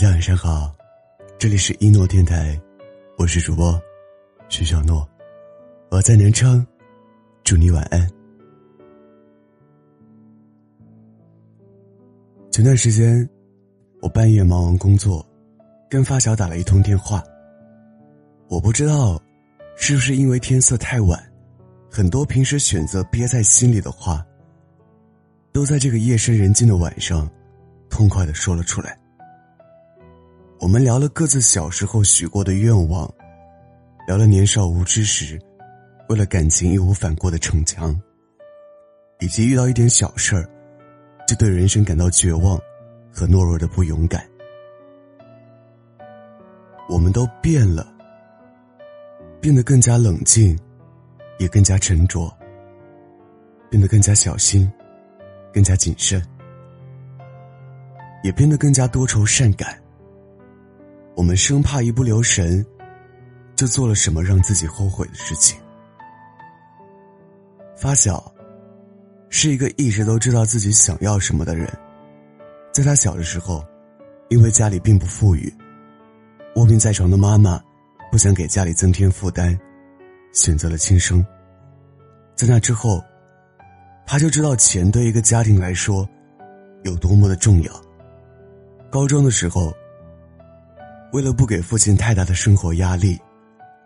[0.00, 0.74] 大家晚上好，
[1.38, 2.58] 这里是一诺电台，
[3.18, 3.78] 我是主播
[4.48, 5.06] 徐小诺，
[5.90, 6.66] 我在南昌，
[7.44, 8.08] 祝你晚安。
[12.50, 13.28] 前段时间，
[14.00, 15.22] 我半夜忙完工作，
[15.90, 17.22] 跟发小打了一通电话。
[18.48, 19.22] 我不知道，
[19.76, 21.22] 是不是因为天色太晚，
[21.90, 24.26] 很多平时选择憋在心里的话，
[25.52, 27.30] 都在这个夜深人静的晚上，
[27.90, 28.98] 痛快的说了出来。
[30.60, 33.10] 我们聊了各自小时候许过的愿望，
[34.06, 35.40] 聊了年少无知时，
[36.10, 37.98] 为了感情义无反顾的逞强，
[39.20, 40.46] 以及遇到一点小事儿，
[41.26, 42.60] 就对人生感到绝望
[43.10, 44.22] 和懦弱的不勇敢。
[46.90, 47.90] 我们都变了，
[49.40, 50.58] 变得更加冷静，
[51.38, 52.30] 也更加沉着，
[53.70, 54.70] 变得更加小心，
[55.54, 56.22] 更加谨慎，
[58.22, 59.74] 也变得更加多愁善感。
[61.16, 62.64] 我们生怕一不留神，
[63.54, 65.60] 就做了什么让自己后悔的事情。
[67.76, 68.32] 发小
[69.28, 71.68] 是一个一直都知道自己想要什么的人，
[72.72, 73.62] 在他小的时候，
[74.28, 75.52] 因为家里并不富裕，
[76.56, 77.60] 卧病在床的妈妈
[78.10, 79.58] 不想给家里增添负担，
[80.32, 81.24] 选择了轻生。
[82.34, 83.02] 在那之后，
[84.06, 86.08] 他就知道钱对一个家庭来说
[86.84, 87.72] 有多么的重要。
[88.90, 89.74] 高中的时候。
[91.12, 93.18] 为了不给父亲太大的生活压力，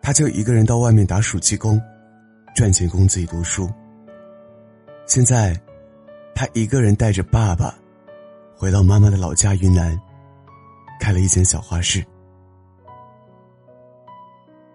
[0.00, 1.80] 他就一个人到外面打暑期工，
[2.54, 3.68] 赚钱供自己读书。
[5.06, 5.60] 现在，
[6.34, 7.74] 他一个人带着爸爸，
[8.54, 10.00] 回到妈妈的老家云南，
[11.00, 12.04] 开了一间小花市。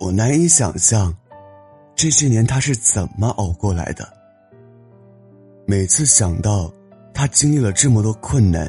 [0.00, 1.14] 我难以想象，
[1.94, 4.08] 这些年他是怎么熬过来的。
[5.64, 6.72] 每次想到
[7.14, 8.68] 他经历了这么多困难，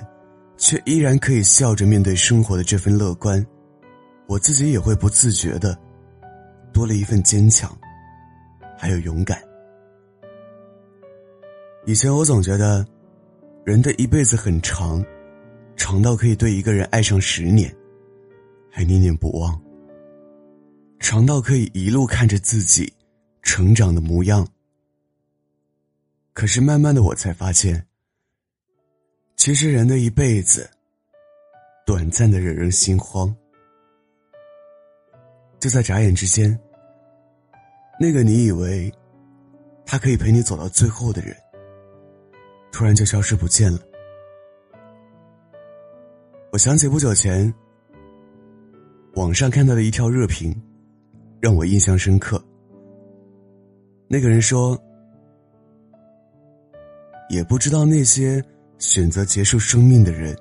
[0.58, 3.44] 却依然可以笑着面对生活的这份乐观。
[4.34, 5.78] 我自己也会不自觉的
[6.74, 7.72] 多了一份坚强，
[8.76, 9.40] 还有勇敢。
[11.86, 12.84] 以前我总觉得，
[13.64, 15.06] 人的一辈子很长，
[15.76, 17.72] 长到可以对一个人爱上十年，
[18.72, 19.54] 还念念不忘；
[21.00, 22.92] 长到可以一路看着自己
[23.44, 24.48] 成长的模样。
[26.34, 27.86] 可是慢慢的，我才发现，
[29.36, 30.68] 其实人的一辈子，
[31.86, 33.32] 短暂的惹人心慌。
[35.64, 36.60] 就在眨眼之间，
[37.98, 38.94] 那个你以为
[39.86, 41.34] 他可以陪你走到最后的人，
[42.70, 43.80] 突然就消失不见了。
[46.52, 47.52] 我想起不久前
[49.14, 50.54] 网上看到的一条热评，
[51.40, 52.44] 让我印象深刻。
[54.10, 54.78] 那个人说
[57.32, 58.44] ：“也不知道那些
[58.80, 60.38] 选择结束生命的人，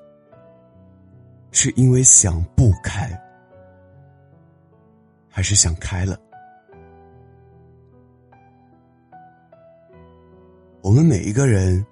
[1.53, 3.17] 是因为想不开。”
[5.33, 6.17] 还是想开了。
[10.83, 11.85] 我们每一个人，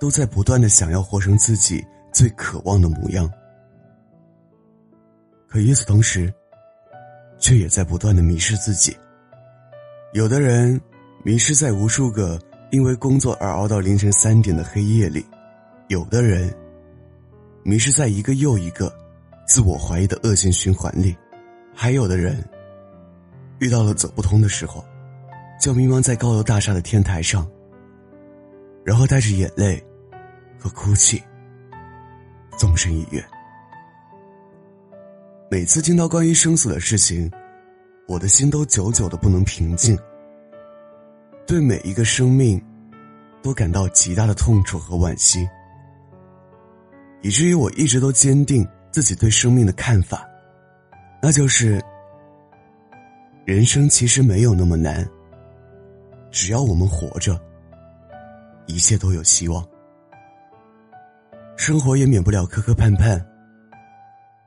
[0.00, 3.30] 都在不断的想要活成自己最渴望的模样，
[5.46, 6.32] 可与此同时，
[7.38, 8.96] 却也在不断的迷失自己。
[10.14, 10.80] 有的人
[11.24, 12.40] 迷失在无数个
[12.70, 15.26] 因为工作而熬到凌晨三点的黑夜里，
[15.88, 16.54] 有的人
[17.64, 18.90] 迷失在一个又一个
[19.46, 21.14] 自我怀疑的恶性循环里，
[21.74, 22.42] 还有的人。
[23.62, 24.84] 遇到了走不通的时候，
[25.60, 27.48] 就迷茫在高楼大厦的天台上，
[28.84, 29.80] 然后带着眼泪
[30.58, 31.22] 和哭泣，
[32.58, 33.24] 纵身一跃。
[35.48, 37.30] 每次听到关于生死的事情，
[38.08, 39.96] 我的心都久久的不能平静。
[41.46, 42.60] 对每一个生命，
[43.42, 45.48] 都感到极大的痛楚和惋惜，
[47.20, 50.28] 以至于我一直都坚定自己对生命的看法，
[51.22, 51.80] 那就是。
[53.44, 55.04] 人生其实没有那么难，
[56.30, 57.36] 只要我们活着，
[58.66, 59.66] 一切都有希望。
[61.56, 63.20] 生活也免不了磕磕绊绊，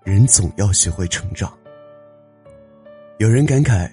[0.05, 1.51] 人总要学会成长。
[3.17, 3.91] 有人感慨，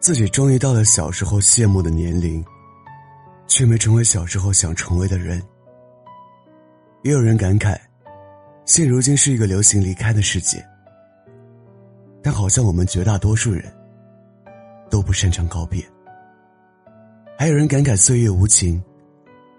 [0.00, 2.42] 自己终于到了小时候羡慕的年龄，
[3.46, 5.42] 却没成为小时候想成为的人。
[7.02, 7.78] 也有人感慨，
[8.64, 10.66] 现如今是一个流行离开的世界，
[12.22, 13.75] 但好像我们绝大多数人。
[14.90, 15.84] 都不擅长告别。
[17.38, 18.82] 还有人感慨岁月无情，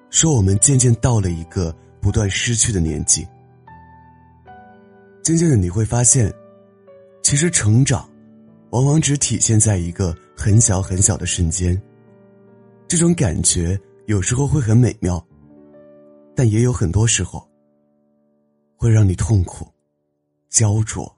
[0.10, 3.28] 说我们渐渐到了一个不断失去的年纪。
[5.22, 6.34] 渐渐的你会发现，
[7.22, 8.10] 其实成长，
[8.70, 11.80] 往往只体现在一个很小很小的瞬间。
[12.88, 15.24] 这种感觉有时候会很美妙，
[16.34, 17.46] 但也有很多时候，
[18.78, 19.68] 会让你痛苦，
[20.50, 21.14] 焦灼，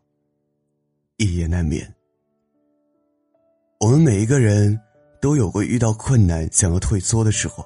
[1.18, 1.88] 一夜难眠。
[3.80, 4.78] 我们每一个人
[5.22, 7.64] 都有过遇到困难想要退缩的时候，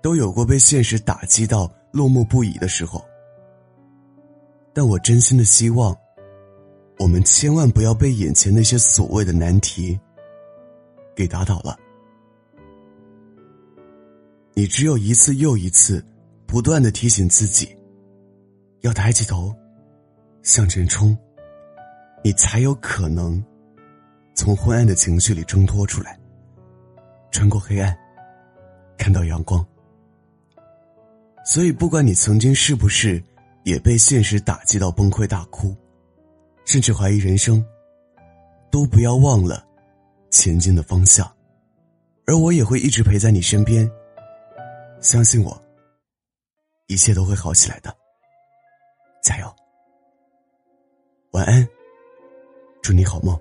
[0.00, 3.04] 都有过被现实打击到落寞不已的时候。
[4.72, 5.96] 但我真心的希望，
[7.00, 9.98] 我们千万不要被眼前那些所谓的难题
[11.12, 11.76] 给打倒了。
[14.54, 16.04] 你只有一次又一次，
[16.46, 17.76] 不断的提醒自己，
[18.82, 19.52] 要抬起头，
[20.44, 21.18] 向前冲，
[22.22, 23.44] 你才有可能。
[24.34, 26.18] 从昏暗的情绪里挣脱出来，
[27.30, 27.96] 穿过黑暗，
[28.96, 29.64] 看到阳光。
[31.44, 33.22] 所以，不管你曾经是不是
[33.64, 35.76] 也被现实打击到崩溃大哭，
[36.64, 37.64] 甚至怀疑人生，
[38.70, 39.66] 都不要忘了
[40.30, 41.30] 前进的方向。
[42.26, 43.90] 而我也会一直陪在你身边，
[45.00, 45.60] 相信我，
[46.86, 47.94] 一切都会好起来的。
[49.20, 49.52] 加油，
[51.32, 51.68] 晚安，
[52.82, 53.38] 祝你好梦。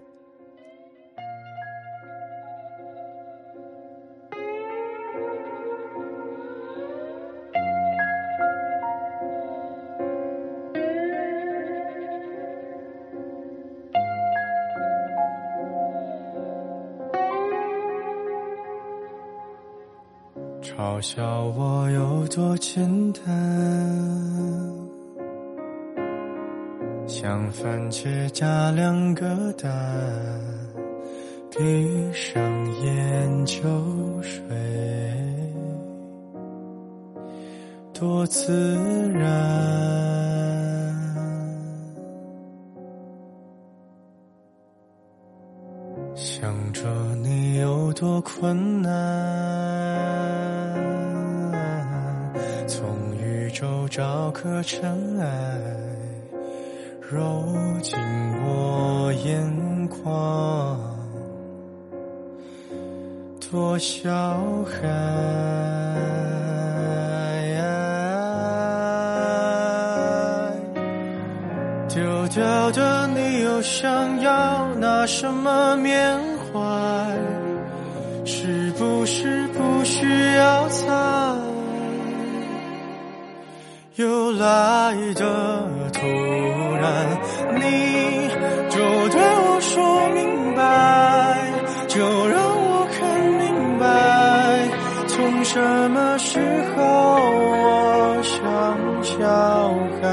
[20.81, 23.23] 嘲笑我有多简单，
[27.05, 29.71] 像番茄加两个蛋，
[31.51, 32.41] 闭上
[32.81, 33.61] 眼就
[34.23, 34.41] 睡，
[37.93, 38.51] 多自
[39.13, 39.29] 然。
[46.15, 46.89] 想着
[47.21, 50.40] 你有多困难。
[52.67, 52.87] 从
[53.17, 55.25] 宇宙找颗尘埃，
[57.01, 57.43] 揉
[57.81, 57.97] 进
[58.45, 60.79] 我眼眶，
[63.51, 64.09] 多小
[64.65, 64.87] 孩。
[71.89, 76.59] 丢掉的你又想要拿什么缅怀？
[78.23, 80.87] 是不是不需要猜？
[84.01, 85.23] 又来的
[85.93, 85.99] 突
[86.81, 87.05] 然，
[87.53, 87.61] 你
[88.67, 90.59] 就对我说明白，
[91.87, 92.99] 就让我看
[93.37, 93.85] 明白，
[95.07, 95.59] 从什
[95.91, 96.39] 么时
[96.75, 98.33] 候我像
[99.03, 99.19] 小
[100.01, 100.03] 孩，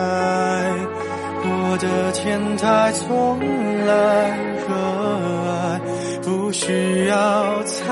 [1.45, 1.49] 我
[1.81, 3.39] 的天台从
[3.87, 4.37] 来
[4.69, 4.71] 热
[5.49, 5.81] 爱，
[6.23, 7.87] 不需要猜，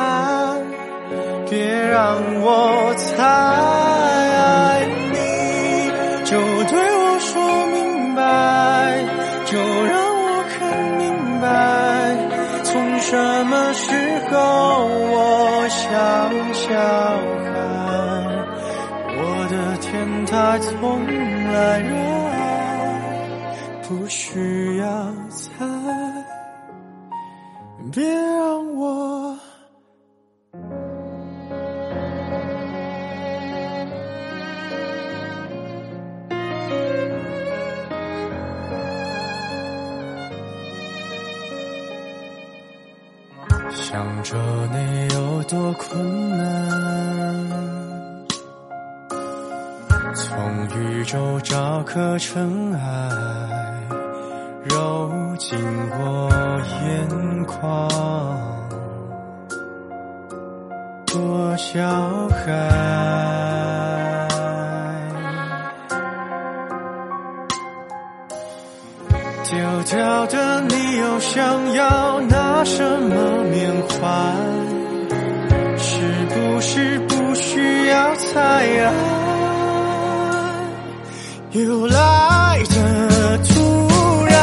[1.48, 3.95] 别让我猜。
[13.08, 13.14] 什
[13.46, 13.92] 么时
[14.30, 15.84] 候我像
[16.54, 17.54] 小孩，
[19.16, 21.06] 我的天台从
[21.52, 21.94] 来热
[22.32, 22.34] 爱，
[23.88, 24.84] 不需要
[25.30, 25.64] 猜，
[27.92, 28.02] 别
[43.96, 44.36] 想着
[44.74, 46.46] 你有多困难，
[50.14, 52.78] 从宇宙找颗尘埃，
[54.64, 55.58] 揉进
[55.98, 56.28] 我
[56.84, 57.08] 眼
[57.46, 57.88] 眶，
[61.06, 61.80] 多小
[62.28, 62.44] 孩。
[69.48, 72.20] 丢掉的你又想要
[72.56, 73.96] 怕什么缅怀
[75.76, 76.00] 是
[76.32, 78.40] 不是不需要猜
[78.80, 78.94] 安
[81.52, 83.54] 又来的突
[84.24, 84.34] 然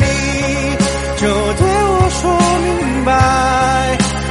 [0.00, 0.04] 你
[1.20, 1.22] 就
[1.60, 1.62] 对
[1.92, 2.20] 我说
[2.66, 3.08] 明白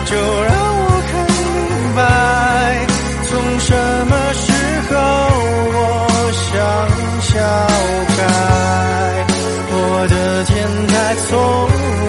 [0.06, 0.12] 就
[0.44, 1.40] 让我看明
[1.96, 2.00] 白
[3.30, 3.32] 从
[3.62, 3.70] 什
[4.10, 4.46] 么时
[4.90, 4.94] 候
[5.72, 5.80] 我
[6.44, 6.52] 像
[7.22, 7.32] 小
[8.14, 8.18] 孩
[9.72, 9.78] 我
[10.10, 10.54] 的天
[10.88, 10.94] 台
[11.30, 11.32] 从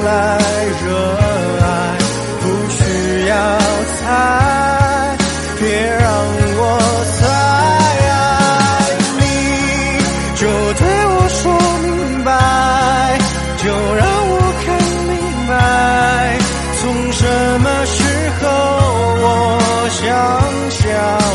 [0.05, 0.46] 来
[19.97, 21.26] 想想。